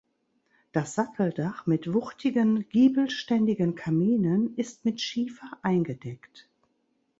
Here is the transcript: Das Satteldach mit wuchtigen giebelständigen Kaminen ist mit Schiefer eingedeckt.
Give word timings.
Das 0.71 0.95
Satteldach 0.95 1.67
mit 1.67 1.93
wuchtigen 1.93 2.67
giebelständigen 2.69 3.75
Kaminen 3.75 4.55
ist 4.57 4.83
mit 4.83 4.99
Schiefer 4.99 5.51
eingedeckt. 5.61 6.49